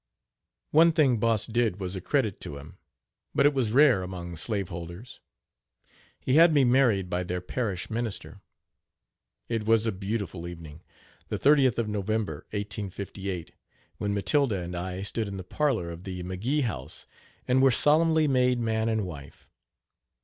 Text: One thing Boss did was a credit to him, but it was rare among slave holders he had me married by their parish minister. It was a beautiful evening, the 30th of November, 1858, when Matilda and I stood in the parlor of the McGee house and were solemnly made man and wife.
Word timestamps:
One 0.71 0.93
thing 0.93 1.17
Boss 1.19 1.45
did 1.45 1.79
was 1.79 1.95
a 1.95 2.01
credit 2.01 2.41
to 2.41 2.57
him, 2.57 2.79
but 3.35 3.45
it 3.45 3.53
was 3.53 3.71
rare 3.71 4.01
among 4.01 4.35
slave 4.35 4.69
holders 4.69 5.19
he 6.19 6.37
had 6.37 6.51
me 6.55 6.63
married 6.63 7.07
by 7.07 7.21
their 7.21 7.39
parish 7.39 7.87
minister. 7.87 8.41
It 9.47 9.67
was 9.67 9.85
a 9.85 9.91
beautiful 9.91 10.47
evening, 10.47 10.81
the 11.27 11.37
30th 11.37 11.77
of 11.77 11.87
November, 11.87 12.47
1858, 12.49 13.51
when 13.97 14.11
Matilda 14.11 14.59
and 14.59 14.75
I 14.75 15.03
stood 15.03 15.27
in 15.27 15.37
the 15.37 15.43
parlor 15.43 15.91
of 15.91 16.03
the 16.03 16.23
McGee 16.23 16.63
house 16.63 17.05
and 17.47 17.61
were 17.61 17.69
solemnly 17.69 18.27
made 18.27 18.57
man 18.59 18.89
and 18.89 19.05
wife. 19.05 19.47